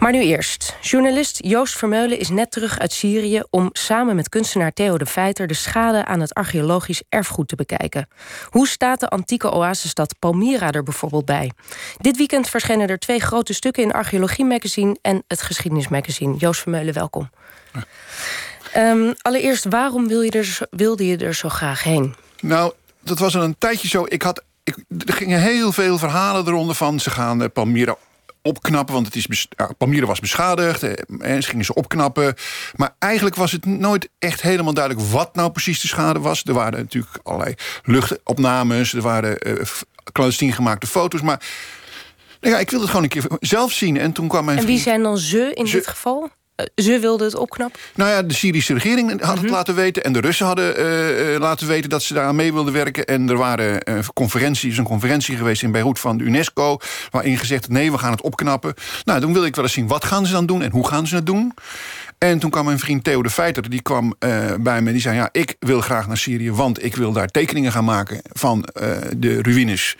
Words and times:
Maar 0.00 0.12
nu 0.12 0.22
eerst. 0.22 0.76
Journalist 0.80 1.38
Joost 1.42 1.76
Vermeulen 1.76 2.18
is 2.18 2.28
net 2.28 2.50
terug 2.50 2.78
uit 2.78 2.92
Syrië 2.92 3.42
om 3.50 3.68
samen 3.72 4.16
met 4.16 4.28
kunstenaar 4.28 4.72
Theo 4.72 4.98
de 4.98 5.06
Feiter 5.06 5.46
de 5.46 5.54
schade 5.54 6.04
aan 6.04 6.20
het 6.20 6.34
archeologisch 6.34 7.02
erfgoed 7.08 7.48
te 7.48 7.56
bekijken. 7.56 8.08
Hoe 8.44 8.68
staat 8.68 9.00
de 9.00 9.08
antieke 9.08 9.50
oasestad 9.50 10.14
Palmyra 10.18 10.70
er 10.70 10.82
bijvoorbeeld 10.82 11.24
bij? 11.24 11.52
Dit 11.96 12.16
weekend 12.16 12.48
verschenen 12.48 12.88
er 12.88 12.98
twee 12.98 13.20
grote 13.20 13.52
stukken 13.52 13.82
in 13.82 13.92
Archeologie 13.92 14.44
Magazine 14.44 14.96
en 15.02 15.22
het 15.26 15.42
Geschiedenis 15.42 15.88
Magazine. 15.88 16.36
Joost 16.36 16.60
Vermeulen, 16.60 16.94
welkom. 16.94 17.30
Um, 18.76 19.14
allereerst, 19.22 19.64
waarom 19.64 20.08
wil 20.08 20.20
je 20.20 20.30
er, 20.30 20.58
wilde 20.70 21.06
je 21.06 21.16
er 21.16 21.34
zo 21.34 21.48
graag 21.48 21.82
heen? 21.82 22.14
Nou, 22.40 22.72
dat 23.00 23.18
was 23.18 23.36
al 23.36 23.42
een 23.42 23.58
tijdje 23.58 23.88
zo. 23.88 24.04
Ik 24.08 24.22
had, 24.22 24.42
ik, 24.64 24.76
er 25.06 25.14
gingen 25.14 25.40
heel 25.40 25.72
veel 25.72 25.98
verhalen 25.98 26.46
eronder 26.46 26.74
van. 26.74 27.00
Ze 27.00 27.10
gaan 27.10 27.42
uh, 27.42 27.48
Palmyra 27.52 27.96
opknappen, 28.42 28.94
want 28.94 29.06
het 29.06 29.16
is 29.16 29.48
Palmyra 29.78 30.06
was 30.06 30.20
beschadigd. 30.20 30.82
Eh, 30.82 30.92
en 31.18 31.42
ze 31.42 31.48
gingen 31.48 31.64
ze 31.64 31.74
opknappen. 31.74 32.34
Maar 32.76 32.94
eigenlijk 32.98 33.36
was 33.36 33.52
het 33.52 33.64
nooit 33.64 34.08
echt 34.18 34.42
helemaal 34.42 34.74
duidelijk... 34.74 35.06
wat 35.06 35.34
nou 35.34 35.50
precies 35.50 35.80
de 35.80 35.88
schade 35.88 36.18
was. 36.18 36.42
Er 36.44 36.54
waren 36.54 36.78
natuurlijk 36.78 37.18
allerlei 37.22 37.54
luchtopnames. 37.82 38.92
Er 38.92 39.02
waren 39.02 39.48
uh, 39.48 39.62
clandestien 40.12 40.52
gemaakte 40.52 40.86
foto's. 40.86 41.20
Maar 41.20 41.42
nou 42.40 42.54
ja, 42.54 42.60
ik 42.60 42.70
wilde 42.70 42.84
het 42.84 42.94
gewoon 42.94 43.10
een 43.10 43.20
keer 43.20 43.38
zelf 43.40 43.72
zien. 43.72 43.96
En 43.96 44.12
toen 44.12 44.28
kwam 44.28 44.44
mijn 44.44 44.58
En 44.58 44.66
wie 44.66 44.78
zijn 44.78 45.02
dan 45.02 45.18
ze 45.18 45.50
in 45.54 45.64
dit 45.64 45.86
geval? 45.86 46.30
Eh, 46.60 46.84
ze 46.84 46.98
wilden 46.98 47.26
het 47.26 47.36
opknappen? 47.36 47.80
Nou 47.94 48.10
ja, 48.10 48.22
de 48.22 48.34
Syrische 48.34 48.74
regering 48.74 49.20
had 49.20 49.34
het 49.34 49.42
mhm. 49.42 49.52
laten 49.52 49.74
weten... 49.74 50.04
en 50.04 50.12
de 50.12 50.20
Russen 50.20 50.46
hadden 50.46 50.80
uh, 50.80 51.38
laten 51.38 51.66
weten 51.66 51.90
dat 51.90 52.02
ze 52.02 52.14
daar 52.14 52.24
aan 52.24 52.36
mee 52.36 52.52
wilden 52.52 52.72
werken. 52.72 53.04
En 53.04 53.28
er 53.28 53.36
waren 53.36 53.82
uh, 53.88 53.98
conferenties, 54.14 54.78
een 54.78 54.84
conferentie 54.84 55.36
geweest 55.36 55.62
in 55.62 55.72
Beirut 55.72 55.98
van 55.98 56.18
de 56.18 56.24
UNESCO... 56.24 56.78
waarin 57.10 57.38
gezegd 57.38 57.68
nee, 57.68 57.92
we 57.92 57.98
gaan 57.98 58.10
het 58.10 58.22
opknappen. 58.22 58.74
Nou, 59.04 59.20
toen 59.20 59.32
wilde 59.32 59.46
ik 59.46 59.54
wel 59.54 59.64
eens 59.64 59.72
zien, 59.72 59.86
wat 59.86 60.04
gaan 60.04 60.26
ze 60.26 60.32
dan 60.32 60.46
doen 60.46 60.62
en 60.62 60.70
hoe 60.70 60.86
gaan 60.86 61.06
ze 61.06 61.14
het 61.14 61.26
doen? 61.26 61.54
En 62.18 62.38
toen 62.38 62.50
kwam 62.50 62.64
mijn 62.64 62.78
vriend 62.78 63.04
Theo 63.04 63.22
de 63.22 63.30
Feiter, 63.30 63.70
die 63.70 63.82
kwam 63.82 64.14
uh, 64.18 64.54
bij 64.60 64.82
me. 64.82 64.92
Die 64.92 65.00
zei, 65.00 65.16
ja, 65.16 65.28
ik 65.32 65.56
wil 65.58 65.80
graag 65.80 66.06
naar 66.06 66.16
Syrië... 66.16 66.52
want 66.52 66.84
ik 66.84 66.96
wil 66.96 67.12
daar 67.12 67.28
tekeningen 67.28 67.72
gaan 67.72 67.84
maken 67.84 68.20
van 68.32 68.68
uh, 68.82 68.88
de 69.16 69.42
ruïnes. 69.42 69.96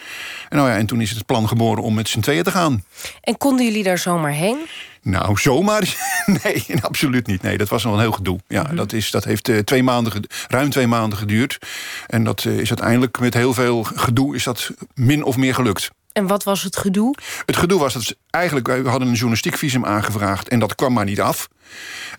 En, 0.48 0.56
nou 0.56 0.70
ja, 0.70 0.76
en 0.76 0.86
toen 0.86 1.00
is 1.00 1.10
het 1.10 1.26
plan 1.26 1.48
geboren 1.48 1.82
om 1.82 1.94
met 1.94 2.08
z'n 2.08 2.20
tweeën 2.20 2.42
te 2.42 2.50
gaan. 2.50 2.84
En 3.20 3.38
konden 3.38 3.64
jullie 3.64 3.82
daar 3.82 3.98
zomaar 3.98 4.32
heen? 4.32 4.58
Nou, 5.02 5.38
zomaar? 5.38 5.96
Nee, 6.42 6.64
absoluut 6.80 7.26
niet. 7.26 7.42
Nee, 7.42 7.58
dat 7.58 7.68
was 7.68 7.84
nog 7.84 7.94
een 7.94 8.00
heel 8.00 8.12
gedoe. 8.12 8.38
Ja, 8.48 8.66
mm 8.70 8.76
dat, 8.76 8.92
is, 8.92 9.10
dat 9.10 9.24
heeft 9.24 9.48
uh, 9.48 9.58
twee 9.58 9.82
maanden, 9.82 10.24
ruim 10.48 10.70
twee 10.70 10.86
maanden 10.86 11.18
geduurd. 11.18 11.58
En 12.06 12.24
dat 12.24 12.44
uh, 12.44 12.58
is 12.58 12.68
uiteindelijk 12.68 13.20
met 13.20 13.34
heel 13.34 13.54
veel 13.54 13.82
gedoe 13.82 14.34
is 14.34 14.44
dat 14.44 14.70
min 14.94 15.24
of 15.24 15.36
meer 15.36 15.54
gelukt. 15.54 15.90
En 16.12 16.26
wat 16.26 16.44
was 16.44 16.62
het 16.62 16.76
gedoe? 16.76 17.14
Het 17.46 17.56
gedoe 17.56 17.78
was 17.78 17.92
dat 17.92 18.02
ze 18.02 18.16
eigenlijk, 18.30 18.66
we 18.66 18.88
hadden 18.88 19.08
een 19.08 19.14
journalistiek 19.14 19.56
visum 19.56 19.84
aangevraagd 19.84 20.48
en 20.48 20.58
dat 20.58 20.74
kwam 20.74 20.92
maar 20.92 21.04
niet 21.04 21.20
af. 21.20 21.48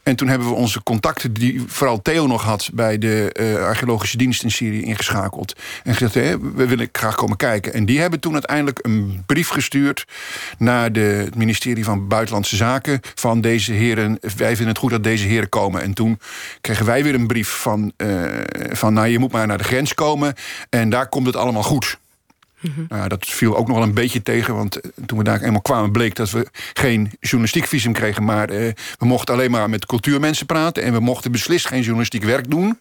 En 0.03 0.16
toen 0.16 0.28
hebben 0.28 0.48
we 0.48 0.53
onze 0.53 0.83
contacten, 0.83 1.33
die 1.33 1.64
vooral 1.67 2.02
Theo 2.02 2.28
nog 2.28 2.44
had... 2.44 2.70
bij 2.73 2.98
de 2.98 3.36
uh, 3.39 3.66
archeologische 3.66 4.17
dienst 4.17 4.44
in 4.44 4.52
Syrië 4.52 4.81
ingeschakeld. 4.81 5.56
En 5.83 5.94
gezegd, 5.94 6.14
hè, 6.14 6.39
we 6.39 6.67
willen 6.67 6.89
graag 6.92 7.16
komen 7.16 7.38
kijken. 7.38 7.73
En 7.73 7.86
die 7.86 8.00
hebben 8.00 8.20
toen 8.20 8.33
uiteindelijk 8.33 8.80
een 8.81 9.23
brief 9.25 9.50
gestuurd... 9.50 10.05
naar 10.58 10.92
de, 10.92 11.00
het 11.00 11.36
ministerie 11.36 11.83
van 11.83 12.08
Buitenlandse 12.08 12.55
Zaken... 12.55 13.00
van 13.16 13.42
deze 13.42 13.73
heren, 13.73 14.17
wij 14.38 14.48
vinden 14.48 14.67
het 14.67 14.78
goed 14.78 14.92
dat 14.92 15.03
deze 15.03 15.28
heren 15.28 15.50
komen. 15.50 15.81
En 15.81 15.94
toen 15.94 16.20
kregen 16.61 16.86
wij 16.86 17.03
weer 17.03 17.14
een 17.14 17.28
brief 17.28 17.50
van... 17.50 17.92
Uh, 17.98 18.26
van 18.72 18.94
nou, 18.94 19.08
je 19.08 19.20
moet 19.20 19.31
maar 19.31 19.48
naar 19.48 19.58
de 19.58 19.64
grens 19.64 19.94
komen... 19.94 20.33
en 20.70 20.89
daar 20.89 21.09
komt 21.09 21.26
het 21.26 21.36
allemaal 21.36 21.64
goed. 21.64 22.00
Nou, 22.90 23.08
dat 23.08 23.26
viel 23.26 23.58
ook 23.58 23.67
nog 23.67 23.78
wel 23.78 23.86
een 23.86 23.94
beetje 23.94 24.23
tegen, 24.23 24.56
want 24.56 24.80
eh, 24.80 24.92
toen 25.06 25.17
we 25.17 25.23
daar 25.23 25.42
eenmaal 25.42 25.62
kwamen... 25.62 25.92
bleek 25.92 26.16
dat 26.16 26.30
we 26.30 26.48
geen 26.73 27.12
journalistiek 27.20 27.66
visum 27.66 27.94
kregen... 27.94 28.23
maar 28.23 28.50
eh, 28.50 28.72
we 28.98 29.06
mochten 29.06 29.34
alleen 29.34 29.52
maar 29.52 29.70
met 29.70 29.86
cultuurmensen 29.86 30.45
praten... 30.45 30.84
en 30.84 30.94
we 30.94 31.00
mochten 31.00 31.32
beslist 31.32 31.67
geen 31.67 31.82
journalistiek 31.82 32.23
werk 32.23 32.50
doen. 32.50 32.80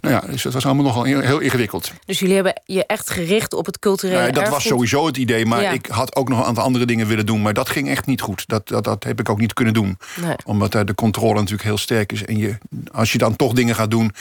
Nou 0.00 0.14
ja, 0.14 0.20
dus 0.30 0.42
dat 0.42 0.52
was 0.52 0.66
allemaal 0.66 0.84
nogal 0.84 1.02
heel, 1.02 1.20
heel 1.20 1.38
ingewikkeld. 1.38 1.92
Dus 2.06 2.18
jullie 2.18 2.34
hebben 2.34 2.60
je 2.64 2.86
echt 2.86 3.10
gericht 3.10 3.54
op 3.54 3.66
het 3.66 3.78
culturele 3.78 4.20
nou, 4.20 4.32
Dat 4.32 4.48
was 4.48 4.66
sowieso 4.66 5.06
het 5.06 5.16
idee, 5.16 5.46
maar 5.46 5.74
ik 5.74 5.86
had 5.86 6.16
ook 6.16 6.28
nog 6.28 6.38
een 6.38 6.44
aantal 6.44 6.64
andere 6.64 6.84
dingen 6.84 7.06
willen 7.06 7.26
doen... 7.26 7.42
maar 7.42 7.54
dat 7.54 7.68
ging 7.68 7.88
echt 7.88 8.06
niet 8.06 8.20
goed. 8.20 8.44
Dat, 8.46 8.68
dat, 8.68 8.84
dat 8.84 9.04
heb 9.04 9.20
ik 9.20 9.28
ook 9.28 9.40
niet 9.40 9.52
kunnen 9.52 9.74
doen. 9.74 9.98
Nee. 10.20 10.34
Omdat 10.44 10.72
daar 10.72 10.86
de 10.86 10.94
controle 10.94 11.34
natuurlijk 11.34 11.62
heel 11.62 11.78
sterk 11.78 12.12
is. 12.12 12.24
En 12.24 12.38
je, 12.38 12.58
als 12.92 13.12
je 13.12 13.18
dan 13.18 13.36
toch 13.36 13.52
dingen 13.52 13.74
gaat 13.74 13.90
doen... 13.90 14.12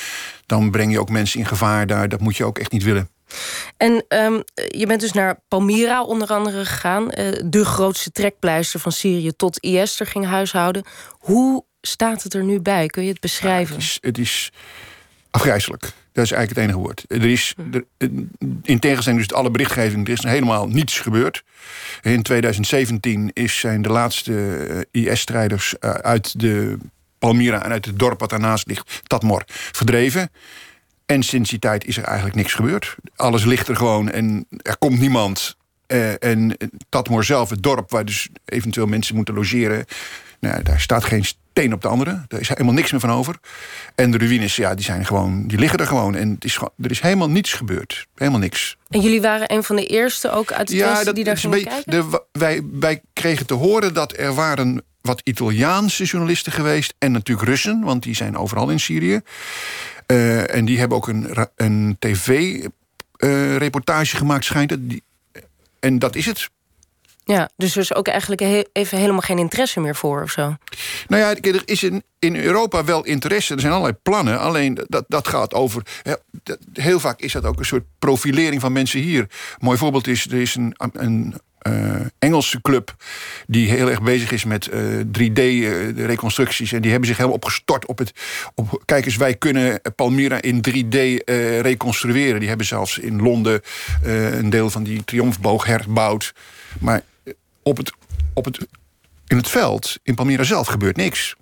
dan 0.46 0.72
breng 0.72 0.92
je 0.92 1.00
ook 1.00 1.10
mensen 1.10 1.40
in 1.40 1.46
gevaar 1.46 1.88
daar. 1.88 2.10
Dat 2.10 2.20
moet 2.20 2.38
je 2.38 2.46
ook 2.46 2.58
echt 2.58 2.72
niet 2.72 2.84
willen. 2.84 3.10
En 3.78 4.06
um, 4.08 4.44
je 4.68 4.86
bent 4.88 5.02
dus 5.02 5.12
naar 5.12 5.40
Palmyra 5.48 6.04
onder 6.04 6.28
andere 6.28 6.66
gegaan. 6.66 7.04
Uh, 7.04 7.28
de 7.46 7.66
grootste 7.66 8.12
trekpleister 8.12 8.80
van 8.80 8.92
Syrië 8.92 9.32
tot 9.36 9.60
IS 9.60 10.00
er 10.00 10.08
ging 10.08 10.26
huishouden. 10.26 10.84
Hoe 11.10 11.64
staat 11.82 12.24
het 12.24 12.34
er 12.34 12.44
nu 12.44 12.60
bij? 12.60 12.88
Kun 12.88 13.04
je 13.04 13.10
het 13.10 13.20
beschrijven? 13.20 13.76
het, 13.76 13.84
is, 13.84 13.98
het 14.02 14.18
is 14.18 14.52
afgrijzelijk. 15.30 15.94
Dat 16.12 16.24
is 16.24 16.32
eigenlijk 16.32 16.50
het 16.50 16.58
enige 16.58 16.78
woord. 16.78 17.04
Er 17.08 17.32
is, 17.32 17.54
hm. 17.56 17.74
er, 17.74 17.84
in 18.62 18.80
tegenstelling 18.80 19.22
dus 19.28 19.38
alle 19.38 19.52
berichtgeving, 19.52 20.08
er 20.08 20.14
is 20.14 20.24
helemaal 20.24 20.68
niets 20.68 21.00
gebeurd. 21.00 21.44
In 22.02 22.22
2017 22.22 23.30
is, 23.34 23.60
zijn 23.60 23.82
de 23.82 23.90
laatste 23.90 24.58
eh, 24.92 25.12
IS-strijders 25.12 25.76
uh, 25.80 25.92
uit 25.92 26.40
de 26.40 26.78
Palmyra 27.20 27.64
en 27.64 27.72
uit 27.72 27.86
het 27.86 28.00
dorp 28.00 28.20
wat 28.20 28.30
daarnaast 28.30 28.68
ligt, 28.68 29.02
Tatmor, 29.08 29.44
verdreven. 29.48 30.32
En 31.06 31.24
sinds 31.24 31.50
die 31.50 31.60
tijd 31.60 31.86
is 31.86 31.98
er 31.98 32.04
eigenlijk 32.04 32.36
niks 32.36 32.54
gebeurd. 32.54 32.96
Alles 33.16 33.46
ligt 33.46 33.68
er 33.68 33.76
gewoon 33.76 34.10
en 34.10 34.46
er 34.62 34.78
komt 34.78 35.00
niemand. 35.00 35.56
Uh, 35.88 36.24
en 36.24 36.58
Tatmoor 36.90 37.24
zelf, 37.24 37.50
het 37.50 37.64
dorp 37.64 37.92
waar 37.92 38.06
dus 38.06 38.30
eventueel 38.46 38.88
mensen 38.88 39.16
moeten 39.16 39.34
logeren... 39.34 39.86
Nou, 40.40 40.64
daar 40.64 40.80
staat 40.80 41.04
geen 41.04 41.26
steen 41.26 41.74
op 41.74 41.82
de 41.82 41.88
andere. 41.88 42.26
Er 42.28 42.40
is 42.40 42.48
helemaal 42.48 42.74
niks 42.74 42.92
meer 42.92 43.00
van 43.00 43.12
over. 43.12 43.36
En 43.96 44.12
de 44.12 44.18
ruïnes, 44.18 44.56
ja, 44.56 44.76
die, 44.76 44.86
zijn 44.86 45.06
gewoon, 45.06 45.48
die 45.48 45.60
liggen 45.60 45.80
er 45.80 45.88
gewoon. 45.88 46.16
En 46.16 46.30
het 46.30 46.44
is, 46.44 46.58
er 46.58 46.92
is 46.92 47.00
helemaal 47.00 47.30
niets 47.30 47.54
gebeurd. 47.54 48.08
Helemaal 48.16 48.40
niks. 48.40 48.78
En 48.90 49.00
jullie 49.00 49.22
waren 49.22 49.54
een 49.54 49.64
van 49.64 49.76
de 49.76 49.86
eerste 49.86 50.32
ook 50.32 50.52
uit 50.52 50.70
het 50.70 50.78
ja, 50.78 51.04
dat, 51.04 51.16
die 51.16 51.24
daar 51.24 51.38
gingen 51.38 51.64
kijken? 51.64 51.92
De, 51.92 52.24
wij, 52.32 52.62
wij 52.72 53.02
kregen 53.14 53.46
te 53.46 53.54
horen 53.54 53.94
dat 53.94 54.18
er 54.18 54.34
waren 54.34 54.84
wat 55.02 55.22
Italiaanse 55.24 56.04
journalisten 56.04 56.52
geweest... 56.52 56.94
en 56.98 57.12
natuurlijk 57.12 57.48
Russen, 57.48 57.82
want 57.84 58.04
die 58.04 58.16
zijn 58.16 58.38
overal 58.38 58.70
in 58.70 58.80
Syrië. 58.80 59.22
Uh, 60.08 60.56
en 60.56 60.66
die 60.66 60.80
hebben 60.80 60.98
ook 60.98 61.08
een, 61.08 61.48
een 61.56 61.96
tv-reportage 62.00 64.14
uh, 64.14 64.20
gemaakt, 64.20 64.46
schijnt 64.46 64.70
het. 64.70 64.90
Die, 64.90 65.04
en 65.80 66.00
dat 66.00 66.16
is 66.16 66.26
het. 66.26 66.50
Ja, 67.26 67.50
dus 67.56 67.76
er 67.76 67.82
is 67.82 67.96
ook 67.96 68.08
eigenlijk 68.08 68.68
even 68.74 68.98
helemaal 68.98 69.22
geen 69.22 69.38
interesse 69.38 69.80
meer 69.80 69.96
voor 69.96 70.22
of 70.22 70.32
zo? 70.32 70.56
Nou 71.08 71.22
ja, 71.22 71.36
er 71.36 71.62
is 71.66 71.84
in, 71.84 72.04
in 72.20 72.36
Europa 72.36 72.84
wel 72.84 73.06
interesse. 73.06 73.54
Er 73.54 73.60
zijn 73.60 73.74
allerlei 73.74 73.98
plannen. 74.02 74.40
Alleen 74.40 74.80
dat, 74.88 75.06
dat 75.08 75.28
gaat 75.28 75.54
over... 75.54 75.84
Heel 76.74 77.00
vaak 77.00 77.20
is 77.20 77.32
dat 77.32 77.46
ook 77.46 77.60
een 77.60 77.66
soort 77.66 77.86
profilering 78.00 78.62
van 78.62 78.72
mensen 78.72 79.00
hier. 79.00 79.22
Een 79.22 79.28
mooi 79.60 79.78
voorbeeld 79.78 80.08
is, 80.08 80.26
er 80.26 80.42
is 80.42 80.56
een, 80.56 80.76
een 80.94 81.36
uh, 81.68 81.96
Engelse 82.20 82.62
club 82.62 82.96
die 83.48 83.70
heel 83.70 83.90
erg 83.90 84.02
bezig 84.02 84.32
is 84.32 84.44
met 84.44 84.70
3D-reconstructies. 85.20 86.70
Eh, 86.70 86.76
en 86.76 86.82
die 86.82 86.92
hebben 86.92 87.08
zich 87.08 87.18
helemaal 87.18 87.38
opgestort 87.38 87.86
op 87.86 87.98
het... 87.98 88.12
Op, 88.56 88.82
kijk 88.86 89.06
eens, 89.06 89.16
wij 89.16 89.36
kunnen 89.36 89.82
Palmyra 89.96 90.42
in 90.42 90.64
3D 90.70 90.96
uh, 90.96 91.60
reconstrueren. 91.60 92.40
Die 92.40 92.50
hebben 92.50 92.68
zelfs 92.68 92.98
in 92.98 93.22
Londen 93.22 93.62
een 94.04 94.50
deel 94.50 94.70
van 94.70 94.84
die 94.84 95.04
triomfboog 95.04 95.66
herbouwd. 95.66 96.34
Maar 96.80 97.02
op 97.64 97.78
het, 97.78 97.92
op 98.34 98.46
het, 98.46 98.68
in 99.28 99.38
het 99.38 99.50
veld, 99.50 100.00
in 100.04 100.16
Palmyra 100.16 100.44
zelf, 100.44 100.68
gebeurt 100.68 100.98
niks. 100.98 101.36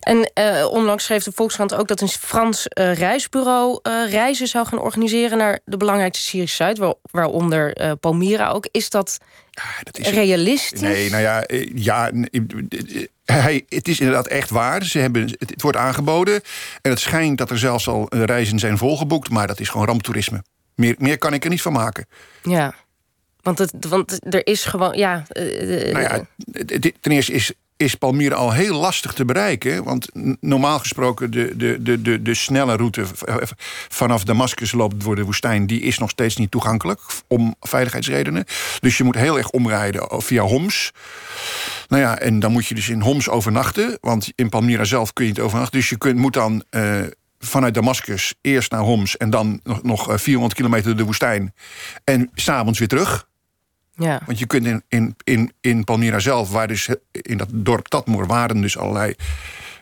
En 0.00 0.30
onlangs 0.66 1.04
schreef 1.04 1.24
de 1.24 1.32
Volkskrant 1.34 1.74
ook 1.74 1.88
dat 1.88 2.00
een 2.00 2.08
Frans 2.08 2.64
reisbureau 2.74 3.78
reizen 4.08 4.46
zou 4.46 4.66
gaan 4.66 4.78
organiseren 4.78 5.38
naar 5.38 5.60
de 5.64 5.76
belangrijkste 5.76 6.24
Syrische 6.24 6.56
Zuid, 6.56 6.78
waar, 6.78 6.94
waaronder 7.02 7.96
Palmyra 7.96 8.48
ook. 8.48 8.68
Is 8.70 8.90
dat, 8.90 9.18
dat 9.82 9.98
is 9.98 10.08
realistisch? 10.08 10.80
Nee, 10.80 11.10
nou 11.10 11.22
ja, 11.22 11.44
ja 11.74 12.10
hij, 13.24 13.64
het 13.68 13.88
is 13.88 14.00
inderdaad 14.00 14.26
echt 14.26 14.50
waar. 14.50 14.84
Ze 14.84 14.98
hebben, 14.98 15.22
het, 15.22 15.50
het, 15.50 15.62
wordt 15.62 15.76
aangeboden. 15.76 16.40
En 16.82 16.90
het 16.90 17.00
schijnt 17.00 17.38
dat 17.38 17.50
er 17.50 17.58
zelfs 17.58 17.88
al 17.88 18.06
reizen 18.10 18.58
zijn 18.58 18.78
volgeboekt, 18.78 19.30
maar 19.30 19.46
dat 19.46 19.60
is 19.60 19.68
gewoon 19.68 19.86
ramptoerisme. 19.86 20.42
Meer, 20.74 20.94
meer 20.98 21.18
kan 21.18 21.32
ik 21.32 21.44
er 21.44 21.50
niet 21.50 21.62
van 21.62 21.72
maken. 21.72 22.06
Ja. 22.42 22.74
Want, 23.42 23.58
het, 23.58 23.72
want 23.88 24.34
er 24.34 24.46
is 24.46 24.64
gewoon, 24.64 24.96
ja... 24.96 25.24
nou 25.32 26.00
ja, 26.00 26.26
ten 27.00 27.12
eerste 27.12 27.32
is 27.32 27.52
is 27.80 27.94
Palmyra 27.94 28.34
al 28.34 28.52
heel 28.52 28.76
lastig 28.76 29.12
te 29.12 29.24
bereiken. 29.24 29.84
Want 29.84 30.08
normaal 30.40 30.78
gesproken 30.78 31.30
de, 31.30 31.56
de, 31.56 31.82
de, 31.82 32.02
de, 32.02 32.22
de 32.22 32.34
snelle 32.34 32.76
route 32.76 33.04
vanaf 33.88 34.24
Damascus 34.24 34.72
loopt 34.72 35.04
door 35.04 35.16
de 35.16 35.24
woestijn... 35.24 35.66
die 35.66 35.80
is 35.80 35.98
nog 35.98 36.10
steeds 36.10 36.36
niet 36.36 36.50
toegankelijk 36.50 37.00
om 37.26 37.54
veiligheidsredenen. 37.60 38.44
Dus 38.80 38.96
je 38.96 39.04
moet 39.04 39.14
heel 39.14 39.38
erg 39.38 39.50
omrijden 39.50 40.22
via 40.22 40.42
Homs. 40.42 40.92
Nou 41.88 42.02
ja, 42.02 42.18
en 42.18 42.38
dan 42.38 42.52
moet 42.52 42.66
je 42.66 42.74
dus 42.74 42.88
in 42.88 43.00
Homs 43.00 43.28
overnachten. 43.28 43.98
Want 44.00 44.32
in 44.34 44.48
Palmyra 44.48 44.84
zelf 44.84 45.12
kun 45.12 45.24
je 45.24 45.30
niet 45.30 45.40
overnachten. 45.40 45.78
Dus 45.78 45.88
je 45.88 45.98
kunt, 45.98 46.16
moet 46.16 46.34
dan... 46.34 46.64
Uh, 46.70 47.00
vanuit 47.38 47.74
Damascus 47.74 48.34
eerst 48.40 48.70
naar 48.70 48.80
Homs... 48.80 49.16
en 49.16 49.30
dan 49.30 49.60
nog, 49.62 49.82
nog 49.82 50.20
400 50.20 50.54
kilometer 50.54 50.96
de 50.96 51.04
woestijn. 51.04 51.54
En 52.04 52.30
s'avonds 52.34 52.78
weer 52.78 52.88
terug. 52.88 53.28
Ja. 54.00 54.20
Want 54.26 54.38
je 54.38 54.46
kunt 54.46 54.66
in, 54.66 54.82
in, 54.88 55.16
in, 55.24 55.52
in 55.60 55.84
Palmyra 55.84 56.18
zelf, 56.18 56.50
waar 56.50 56.68
dus 56.68 56.88
in 57.10 57.36
dat 57.36 57.48
dorp 57.52 57.88
Tatmoor 57.88 58.26
waren 58.26 58.60
dus 58.60 58.78
allerlei 58.78 59.14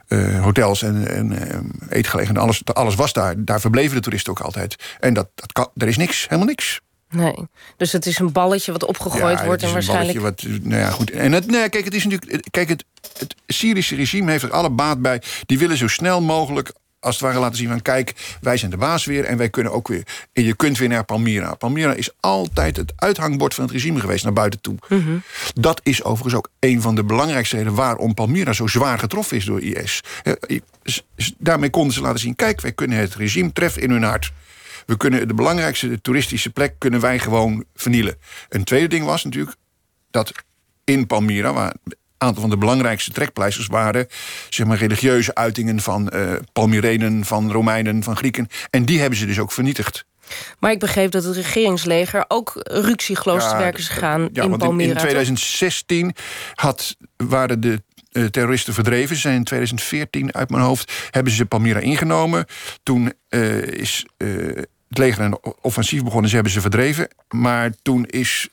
uh, 0.09 0.43
hotels 0.43 0.83
en, 0.83 1.09
en 1.09 1.33
uh, 1.33 1.97
eetgelegenheden, 1.97 2.43
alles, 2.43 2.65
alles 2.65 2.95
was 2.95 3.13
daar. 3.13 3.45
Daar 3.45 3.61
verbleven 3.61 3.97
de 3.97 4.03
toeristen 4.03 4.33
ook 4.33 4.41
altijd. 4.41 4.97
En 5.01 5.15
dat, 5.15 5.29
dat 5.35 5.53
kan, 5.53 5.69
er 5.77 5.89
is 5.89 5.97
niks, 5.97 6.23
helemaal 6.23 6.47
niks. 6.47 6.81
Nee, 7.11 7.35
dus 7.77 7.93
het 7.93 8.07
is 8.07 8.19
een 8.19 8.33
balletje 8.33 8.73
wat 8.73 8.85
opgegooid 8.85 9.45
wordt 9.45 9.63
en 9.63 9.73
waarschijnlijk. 9.73 10.21
Wat, 10.21 10.45
nou 10.63 10.81
ja, 10.81 10.91
goed. 10.91 11.11
En 11.11 11.33
het, 11.33 11.47
nee, 11.47 11.69
kijk, 11.69 11.85
het 11.85 11.95
is 11.95 12.05
natuurlijk. 12.05 12.47
Kijk, 12.51 12.69
het, 12.69 12.85
het 13.19 13.35
Syrische 13.47 13.95
regime 13.95 14.31
heeft 14.31 14.45
er 14.45 14.51
alle 14.51 14.71
baat 14.71 15.03
bij. 15.03 15.23
Die 15.47 15.59
willen 15.59 15.77
zo 15.77 15.89
snel 15.89 16.21
mogelijk 16.21 16.73
als 17.01 17.15
het 17.15 17.25
ware 17.25 17.39
laten 17.39 17.57
zien 17.57 17.69
van... 17.69 17.83
kijk, 17.83 18.37
wij 18.41 18.57
zijn 18.57 18.71
de 18.71 18.77
baas 18.77 19.05
weer 19.05 19.25
en 19.25 19.37
wij 19.37 19.51
kunnen 19.51 19.73
ook 19.73 19.89
weer... 19.89 20.07
en 20.33 20.45
je 20.45 20.57
kunt 20.57 20.79
weer 20.79 20.89
naar 20.89 21.05
Palmyra. 21.05 21.55
Palmyra 21.55 21.93
is 21.93 22.11
altijd 22.21 22.77
het 22.77 22.93
uithangbord 22.97 23.55
van 23.55 23.65
het 23.65 23.73
regime 23.73 24.01
geweest 24.01 24.25
naar 24.25 24.33
buiten 24.33 24.61
toe. 24.61 24.77
Mhm. 24.89 25.17
Dat 25.55 25.81
is 25.83 26.05
overigens 26.05 26.35
ook 26.35 26.51
een 26.59 26.81
van 26.81 26.95
de 26.95 27.05
belangrijkste 27.05 27.57
redenen... 27.57 27.79
waarom 27.79 28.15
Palmyra 28.15 28.53
zo 28.53 28.67
zwaar 28.67 28.99
getroffen 28.99 29.37
is 29.37 29.45
door 29.45 29.63
IS. 29.63 30.03
Daarmee 31.39 31.71
konden 31.71 31.93
ze 31.93 32.01
laten 32.01 32.21
zien... 32.21 32.35
kijk, 32.35 32.61
wij 32.61 32.73
kunnen 32.73 32.99
het 32.99 33.15
regime 33.15 33.53
treffen 33.53 33.83
in 33.83 33.91
hun 33.91 34.03
hart. 34.03 34.33
We 34.87 34.97
kunnen 34.97 35.29
de 35.29 35.35
belangrijkste 35.35 36.01
toeristische 36.01 36.51
plek 36.51 36.75
kunnen 36.79 37.01
wij 37.01 37.19
gewoon 37.19 37.65
vernielen. 37.75 38.17
Een 38.49 38.65
tweede 38.65 38.89
ding 38.89 39.05
was 39.05 39.25
natuurlijk 39.25 39.57
dat 40.11 40.33
in 40.85 41.07
Palmyra... 41.07 41.53
waar 41.53 41.75
aantal 42.19 42.41
van 42.41 42.51
de 42.51 42.59
belangrijkste 42.59 43.11
trekpleisters 43.11 43.67
waren 43.67 44.07
zeg 44.49 44.67
maar, 44.67 44.79
religieuze 44.79 45.35
uitingen 45.35 45.81
van 45.81 46.11
uh, 46.15 46.33
Palmyrenen, 46.53 47.25
van 47.25 47.53
Romeinen, 47.53 48.03
van 48.03 48.17
Grieken. 48.17 48.49
En 48.71 48.85
die 48.85 49.01
hebben 49.01 49.19
ze 49.19 49.27
dus 49.27 49.39
ook 49.39 49.53
vernietigd. 49.53 50.05
Maar 50.59 50.71
ik 50.71 50.79
begreep 50.79 51.11
dat 51.11 51.25
het 51.25 51.37
regeringsleger 51.37 52.25
ook 52.29 52.53
ruksigloos 52.63 53.43
ja, 53.43 53.51
te 53.51 53.57
werken 53.57 53.81
is 53.81 53.89
gegaan 53.89 54.29
ja, 54.33 54.43
in 54.43 54.49
want 54.49 54.63
Palmyra. 54.63 54.91
In, 54.91 54.97
2016 54.97 56.15
had, 56.55 56.97
waren 57.17 57.61
de 57.61 57.83
uh, 58.13 58.25
terroristen 58.25 58.75
verdreven. 58.75 59.15
Ze 59.15 59.21
zijn 59.21 59.35
in 59.35 59.45
2014 59.45 60.35
uit 60.35 60.51
mijn 60.51 60.63
hoofd 60.63 60.93
hebben 61.11 61.33
ze 61.33 61.47
Palmyra 61.47 61.79
ingenomen. 61.79 62.45
Toen 62.83 63.13
uh, 63.29 63.63
is 63.63 64.07
het 64.89 64.99
leger 64.99 65.25
een 65.25 65.39
offensief 65.61 66.03
begonnen. 66.03 66.29
Ze 66.29 66.35
hebben 66.35 66.53
ze 66.53 66.61
verdreven. 66.61 67.09
Maar 67.29 67.73
toen 67.83 68.07
is 68.07 68.49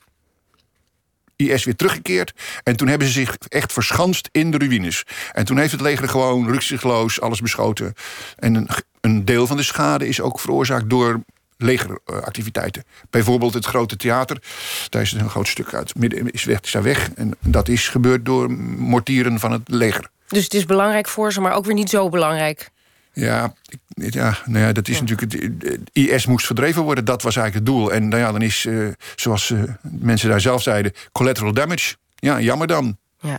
IS 1.36 1.64
weer 1.64 1.76
teruggekeerd. 1.76 2.32
En 2.62 2.76
toen 2.76 2.88
hebben 2.88 3.06
ze 3.06 3.12
zich 3.12 3.36
echt 3.48 3.72
verschanst 3.72 4.28
in 4.32 4.50
de 4.50 4.58
ruïnes. 4.58 5.02
En 5.32 5.44
toen 5.44 5.58
heeft 5.58 5.72
het 5.72 5.80
leger 5.80 6.08
gewoon 6.08 6.50
rukzichtloos 6.50 7.20
alles 7.20 7.40
beschoten. 7.40 7.94
En 8.36 8.54
een, 8.54 8.68
een 9.00 9.24
deel 9.24 9.46
van 9.46 9.56
de 9.56 9.62
schade 9.62 10.08
is 10.08 10.20
ook 10.20 10.40
veroorzaakt 10.40 10.90
door 10.90 11.20
legeractiviteiten. 11.56 12.84
Bijvoorbeeld 13.10 13.54
het 13.54 13.64
grote 13.64 13.96
theater. 13.96 14.42
Daar 14.88 15.02
is 15.02 15.12
een 15.12 15.30
groot 15.30 15.48
stuk 15.48 15.74
uit. 15.74 15.94
Midden 15.94 16.30
is 16.30 16.44
weg, 16.44 16.60
is 16.60 16.70
daar 16.70 16.82
weg. 16.82 17.10
En 17.14 17.36
dat 17.40 17.68
is 17.68 17.88
gebeurd 17.88 18.24
door 18.24 18.50
mortieren 18.76 19.38
van 19.38 19.52
het 19.52 19.68
leger. 19.68 20.10
Dus 20.28 20.44
het 20.44 20.54
is 20.54 20.64
belangrijk 20.64 21.08
voor 21.08 21.32
ze, 21.32 21.40
maar 21.40 21.54
ook 21.54 21.64
weer 21.64 21.74
niet 21.74 21.90
zo 21.90 22.08
belangrijk. 22.08 22.70
Ja, 23.18 23.52
ja, 23.88 24.38
nou 24.44 24.64
ja, 24.64 24.72
dat 24.72 24.88
is 24.88 25.00
natuurlijk. 25.00 25.32
Het, 25.32 25.80
IS 25.92 26.26
moest 26.26 26.46
verdreven 26.46 26.82
worden, 26.82 27.04
dat 27.04 27.22
was 27.22 27.36
eigenlijk 27.36 27.66
het 27.66 27.76
doel. 27.76 27.92
En 27.92 28.08
nou 28.08 28.22
ja, 28.22 28.32
dan 28.32 28.42
is, 28.42 28.64
uh, 28.64 28.88
zoals 29.14 29.50
uh, 29.50 29.62
mensen 29.82 30.28
daar 30.28 30.40
zelf 30.40 30.62
zeiden, 30.62 30.92
collateral 31.12 31.52
damage. 31.52 31.96
Ja, 32.14 32.40
jammer 32.40 32.66
dan. 32.66 32.96
Ja. 33.20 33.38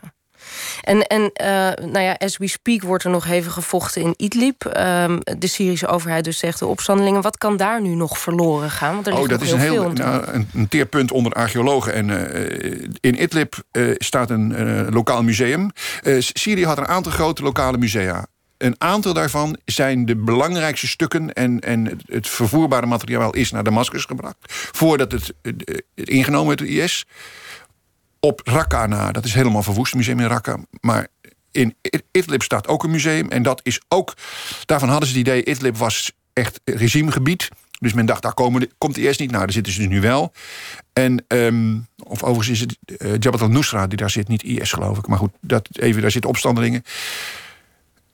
En, 0.81 1.01
en 1.01 1.21
uh, 1.21 1.47
nou 1.91 1.99
ja, 1.99 2.13
as 2.13 2.37
we 2.37 2.47
speak 2.47 2.81
wordt 2.81 3.03
er 3.03 3.09
nog 3.09 3.27
even 3.27 3.51
gevochten 3.51 4.01
in 4.01 4.13
Idlib. 4.17 4.63
Um, 4.65 5.19
de 5.37 5.47
Syrische 5.47 5.87
overheid 5.87 6.23
dus 6.23 6.37
zegt 6.37 6.59
de 6.59 6.65
opstandelingen. 6.65 7.21
Wat 7.21 7.37
kan 7.37 7.57
daar 7.57 7.81
nu 7.81 7.95
nog 7.95 8.19
verloren 8.19 8.71
gaan? 8.71 8.93
Want 8.93 9.07
er 9.07 9.13
oh, 9.13 9.27
dat 9.27 9.41
is 9.41 9.51
een 9.51 9.59
heel 9.59 9.91
nou, 9.91 10.27
een, 10.27 10.49
een, 10.53 10.67
teerpunt 10.67 11.11
onder 11.11 11.31
archeologen. 11.31 11.93
En 11.93 12.09
uh, 12.09 12.87
in 12.99 13.21
Idlib 13.21 13.55
uh, 13.71 13.95
staat 13.97 14.29
een 14.29 14.89
lokaal 14.89 15.23
museum. 15.23 15.71
Syrië 16.19 16.65
had 16.65 16.77
een 16.77 16.87
aantal 16.87 17.11
grote 17.11 17.43
lokale 17.43 17.77
musea 17.77 18.27
een 18.57 18.75
aantal 18.77 19.13
daarvan 19.13 19.57
zijn 19.65 20.05
de 20.05 20.15
belangrijkste 20.15 20.87
stukken... 20.87 21.33
en, 21.33 21.59
en 21.59 21.99
het 22.05 22.27
vervoerbare 22.27 22.85
materiaal 22.85 23.33
is 23.33 23.51
naar 23.51 23.63
Damascus 23.63 24.05
gebracht... 24.05 24.37
voordat 24.71 25.11
het, 25.11 25.33
het 25.41 26.09
ingenomen 26.09 26.47
werd 26.47 26.59
door 26.59 26.67
IS. 26.67 27.05
Op 28.19 28.41
Raqqa 28.43 29.11
dat 29.11 29.25
is 29.25 29.33
helemaal 29.33 29.63
verwoest, 29.63 29.95
museum 29.95 30.19
in 30.19 30.27
Raqqa. 30.27 30.57
Maar 30.81 31.07
in 31.51 31.75
Idlib 32.11 32.41
staat 32.41 32.67
ook 32.67 32.83
een 32.83 32.91
museum. 32.91 33.29
En 33.29 33.43
dat 33.43 33.59
is 33.63 33.81
ook, 33.87 34.13
daarvan 34.65 34.89
hadden 34.89 35.09
ze 35.09 35.17
het 35.17 35.27
idee... 35.27 35.43
Idlib 35.45 35.77
was 35.77 36.11
echt 36.33 36.59
regimegebied... 36.63 37.49
Dus 37.79 37.93
men 37.93 38.05
dacht, 38.05 38.21
daar 38.21 38.33
komen, 38.33 38.71
komt 38.77 38.97
IS 38.97 39.17
niet. 39.17 39.31
Nou, 39.31 39.43
daar 39.43 39.53
zitten 39.53 39.73
ze 39.73 39.79
dus 39.79 39.87
nu 39.87 40.01
wel. 40.01 40.33
En, 40.93 41.25
um, 41.27 41.87
of 42.03 42.23
overigens 42.23 42.49
is 42.49 42.59
het 42.59 43.01
uh, 43.01 43.11
Jabhat 43.19 43.41
al-Nusra 43.41 43.87
die 43.87 43.97
daar 43.97 44.09
zit, 44.09 44.27
niet 44.27 44.43
IS 44.43 44.71
geloof 44.71 44.97
ik. 44.97 45.07
Maar 45.07 45.17
goed, 45.17 45.31
dat, 45.41 45.67
even, 45.71 46.01
daar 46.01 46.11
zitten 46.11 46.29
opstandelingen. 46.29 46.83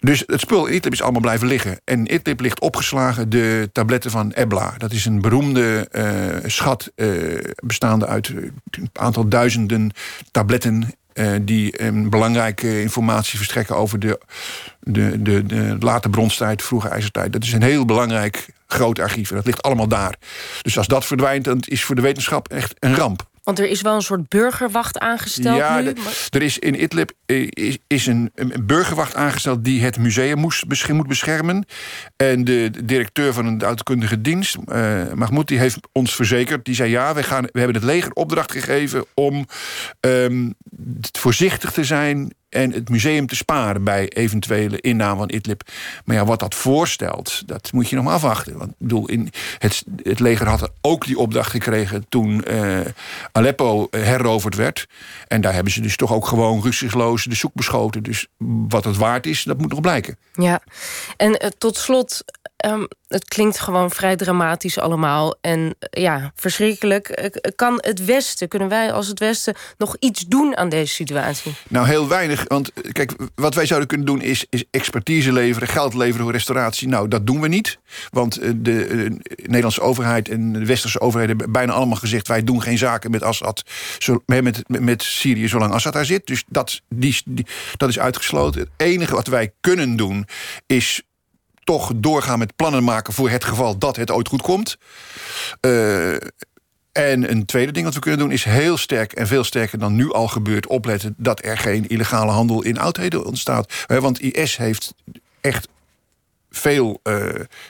Dus 0.04 0.24
het 0.26 0.40
spul 0.40 0.66
in 0.66 0.74
Idlib 0.74 0.94
is 0.94 1.02
allemaal 1.02 1.22
blijven 1.22 1.48
liggen. 1.48 1.80
En 1.84 2.06
in 2.06 2.14
Idlib 2.14 2.40
ligt 2.40 2.60
opgeslagen 2.60 3.30
de 3.30 3.70
tabletten 3.72 4.12
van 4.12 4.32
Ebla. 4.32 4.74
Dat 4.78 4.92
is 4.92 5.06
een 5.06 5.22
beroemde 5.22 5.88
uh, 5.92 6.50
schat 6.50 6.92
uh, 6.96 7.40
bestaande 7.56 8.08
uit 8.08 8.28
een 8.28 8.90
aantal 8.94 9.28
duizenden 9.28 9.92
tabletten... 10.32 10.94
Die 11.42 11.92
belangrijke 12.10 12.82
informatie 12.82 13.38
verstrekken 13.38 13.76
over 13.76 14.00
de, 14.00 14.20
de, 14.80 15.22
de, 15.22 15.46
de 15.46 15.76
late 15.80 16.10
bronstijd, 16.10 16.62
vroege 16.62 16.90
ijzertijd. 16.90 17.34
Dat 17.34 17.44
is 17.44 17.54
een 17.54 17.62
heel 17.62 17.86
belangrijk 17.86 18.48
groot 18.68 19.00
archief 19.00 19.30
en 19.30 19.36
dat 19.36 19.46
ligt 19.46 19.62
allemaal 19.62 19.88
daar. 19.88 20.16
Dus 20.62 20.78
als 20.78 20.88
dat 20.88 21.06
verdwijnt, 21.06 21.44
dan 21.44 21.64
is 21.66 21.84
voor 21.84 21.96
de 21.96 22.02
wetenschap 22.02 22.48
echt 22.48 22.74
een 22.80 22.96
ramp. 22.96 23.26
Want 23.44 23.60
er 23.60 23.70
is 23.70 23.82
wel 23.82 23.96
een 23.96 24.02
soort 24.02 24.30
burgerwacht 24.30 25.00
aangesteld 25.00 25.58
ja, 25.58 25.80
nu? 25.80 25.94
er 26.30 26.42
is 26.42 26.60
in 26.60 26.82
Idlib 26.82 27.12
eh, 27.26 27.48
is, 27.50 27.78
is 27.88 28.06
een, 28.06 28.32
een, 28.36 28.66
burgerwacht 28.66 29.16
aangesteld... 29.16 29.64
die 29.64 29.84
het 29.84 29.98
museum 29.98 30.38
moest, 30.40 30.90
moet 30.90 31.08
beschermen. 31.08 31.66
En 32.16 32.44
de 32.44 32.72
directeur 32.84 33.34
van 33.34 33.46
een 33.46 33.64
uitkundige 33.64 34.22
dienst, 34.22 34.58
uh, 34.66 35.14
Mahmoud... 35.14 35.48
die 35.48 35.60
heeft 35.60 35.80
ons 35.92 36.16
verzekerd, 36.16 36.66
die 36.66 36.76
zei... 36.76 36.90
ja, 36.90 37.14
we, 37.14 37.24
gaan, 37.24 37.44
we 37.44 37.60
hebben 37.60 37.76
het 37.76 37.86
leger 37.86 38.12
opdracht 38.12 38.52
gegeven 38.52 39.06
om 39.14 39.46
um, 40.00 40.54
voorzichtig 41.12 41.72
te 41.72 41.84
zijn 41.84 42.34
en 42.54 42.72
het 42.72 42.90
museum 42.90 43.28
te 43.28 43.36
sparen 43.36 43.84
bij 43.84 44.08
eventuele 44.10 44.82
inname 44.82 45.18
van 45.18 45.30
Idlib. 45.30 45.62
Maar 46.06 46.16
ja, 46.16 46.26
wat 46.26 46.40
dat 46.40 46.56
voorstelt, 46.56 47.44
dat 47.46 47.72
moet 47.72 47.90
je 47.90 47.96
nog 47.96 48.06
maar 48.06 48.14
afwachten. 48.14 48.58
Want 48.58 48.70
ik 48.70 48.76
bedoel, 48.78 49.10
het, 49.58 49.84
het 50.04 50.20
leger 50.20 50.48
had 50.48 50.72
ook 50.82 51.06
die 51.06 51.18
opdracht 51.18 51.52
gekregen 51.52 52.06
toen 52.10 52.44
uh, 52.48 52.80
Aleppo 53.32 53.88
eh, 53.90 54.02
heroverd 54.02 54.56
werd. 54.56 54.88
En 55.28 55.42
daar 55.42 55.54
hebben 55.54 55.74
ze 55.74 55.82
dus 55.82 55.96
toch 55.96 56.14
ook 56.14 56.28
gewoon 56.28 56.62
ruzieloos 56.62 57.24
de 57.24 57.36
zoek 57.36 57.54
beschoten. 57.54 58.04
Dus 58.04 58.28
wat 58.68 58.84
het 58.84 58.98
waard 58.98 59.26
is, 59.26 59.44
dat 59.44 59.58
moet 59.58 59.70
nog 59.70 59.82
blijken. 59.82 60.18
Ja, 60.34 60.62
en 61.18 61.30
uh, 61.30 61.50
tot 61.58 61.78
slot 61.78 62.24
Um, 62.66 62.88
het 63.14 63.28
klinkt 63.28 63.60
gewoon 63.60 63.92
vrij 63.92 64.16
dramatisch 64.16 64.80
allemaal. 64.80 65.36
En 65.42 65.76
eh, 65.80 66.04
ja, 66.04 66.32
verschrikkelijk. 66.36 67.08
Eh, 67.08 67.52
kan 67.56 67.78
het 67.78 68.06
Westen, 68.06 68.48
kunnen 68.48 68.70
wij 68.70 68.92
als 68.92 69.08
het 69.08 69.20
Westen... 69.20 69.56
nog 69.78 69.96
iets 70.00 70.26
doen 70.28 70.58
aan 70.58 70.70
deze 70.70 70.94
situatie? 70.94 71.56
Nou, 71.68 71.88
heel 71.88 72.08
weinig. 72.08 72.46
Want 72.48 72.74
eh, 72.74 72.92
kijk, 72.92 73.14
wat 73.36 73.56
wij 73.56 73.66
zouden 73.66 73.88
kunnen 73.88 74.08
doen 74.08 74.22
is, 74.22 74.46
is 74.50 74.64
expertise 74.72 75.32
leveren... 75.32 75.68
geld 75.68 75.94
leveren 75.94 76.24
voor 76.24 76.32
restauratie. 76.32 76.88
Nou, 76.88 77.08
dat 77.08 77.28
doen 77.28 77.42
we 77.42 77.48
niet. 77.48 77.80
Want 78.10 78.40
de, 78.56 79.18
Nederlandse 79.36 79.82
overheid 79.82 80.30
en 80.30 80.54
de 80.54 80.66
Westerse 80.66 81.00
overheid... 81.00 81.30
hebben 81.30 81.52
bijna 81.52 81.74
allemaal 81.74 81.98
gezegd... 81.98 82.28
wij 82.28 82.44
doen 82.44 82.62
geen 82.62 82.78
zaken 82.78 83.12
met 83.12 83.24
Assad, 83.24 83.64
met, 84.26 84.64
met 84.68 85.04
Syrië 85.04 85.48
zolang 85.48 85.74
Assad 85.74 85.94
daar 85.94 86.06
zit. 86.06 86.28
Dus 86.28 86.44
dat, 86.48 86.82
die, 86.90 87.16
dat 87.78 87.90
is 87.90 88.00
uitgesloten. 88.00 88.62
Het 88.62 88.70
enige 88.78 89.16
wat 89.16 89.28
wij 89.28 89.54
kunnen 89.60 89.96
doen 89.96 90.28
is 90.68 91.04
toch 91.64 91.92
doorgaan 91.96 92.40
met 92.40 92.56
plannen 92.56 92.84
maken 92.84 93.14
voor 93.14 93.30
het 93.30 93.44
geval 93.44 93.78
dat 93.78 93.96
het 93.96 94.12
ooit 94.12 94.28
goed 94.28 94.42
komt. 94.42 94.78
Uh, 95.62 96.14
en 96.92 97.32
een 97.32 97.46
tweede 97.46 97.72
ding 97.72 97.86
wat 97.86 97.94
we 97.94 98.00
kunnen 98.00 98.20
doen 98.20 98.32
is 98.32 98.44
heel 98.44 98.78
sterk 98.78 99.14
en 99.14 99.28
veel 99.28 99.44
sterker 99.44 99.80
dan 99.80 99.96
nu 99.96 100.12
al 100.12 100.28
gebeurt 100.28 100.68
opletten 100.68 101.16
dat 101.18 101.46
er 101.46 101.58
geen 101.58 101.88
illegale 101.88 102.32
handel 102.32 102.64
in 102.64 102.80
oudheden 102.80 103.26
ontstaat. 103.26 103.86
Want 103.88 104.22
IS 104.22 104.58
heeft 104.58 104.94
echt 105.42 105.68
veel, 106.50 107.00
uh, 107.04 107.26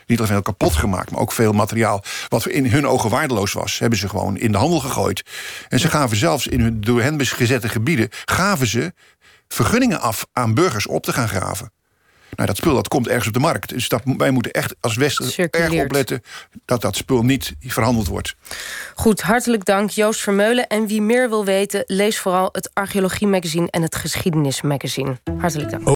niet 0.05 0.21
alleen 0.21 0.41
kapot 0.41 0.75
gemaakt, 0.75 1.11
maar 1.11 1.21
ook 1.21 1.31
veel 1.31 1.51
materiaal 1.51 2.03
wat 2.27 2.47
in 2.47 2.65
hun 2.65 2.87
ogen 2.87 3.09
waardeloos 3.09 3.53
was, 3.53 3.79
hebben 3.79 3.99
ze 3.99 4.09
gewoon 4.09 4.37
in 4.37 4.51
de 4.51 4.57
handel 4.57 4.79
gegooid. 4.79 5.23
En 5.67 5.79
ze 5.79 5.87
gaven 5.87 6.17
zelfs 6.17 6.47
in 6.47 6.59
hun 6.59 6.81
door 6.81 7.01
hen 7.01 7.25
gezette 7.25 7.69
gebieden, 7.69 8.09
gaven 8.25 8.67
ze 8.67 8.93
vergunningen 9.47 10.01
af 10.01 10.25
aan 10.31 10.53
burgers 10.53 10.87
op 10.87 11.03
te 11.03 11.13
gaan 11.13 11.29
graven. 11.29 11.71
Nou, 12.35 12.47
dat 12.47 12.57
spul 12.57 12.75
dat 12.75 12.87
komt 12.87 13.07
ergens 13.07 13.27
op 13.27 13.33
de 13.33 13.39
markt. 13.39 13.69
Dus 13.69 13.89
dat, 13.89 14.01
wij 14.17 14.31
moeten 14.31 14.51
echt 14.51 14.75
als 14.79 14.95
Westen 14.95 15.49
erg 15.49 15.83
opletten... 15.83 16.23
dat 16.65 16.81
dat 16.81 16.95
spul 16.95 17.23
niet 17.23 17.53
verhandeld 17.59 18.07
wordt. 18.07 18.35
Goed, 18.95 19.21
hartelijk 19.21 19.65
dank 19.65 19.89
Joost 19.89 20.21
Vermeulen. 20.21 20.67
En 20.67 20.87
wie 20.87 21.01
meer 21.01 21.29
wil 21.29 21.45
weten, 21.45 21.83
lees 21.85 22.19
vooral 22.19 22.49
het 22.51 22.69
Archeologie 22.73 23.27
Magazine... 23.27 23.67
en 23.69 23.81
het 23.81 23.95
Geschiedenis 23.95 24.61
Magazine. 24.61 25.17
Hartelijk 25.37 25.71
dank. 25.71 25.87